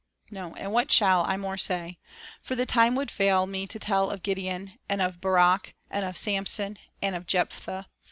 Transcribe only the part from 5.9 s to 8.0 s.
and of Samson, and of Jephthah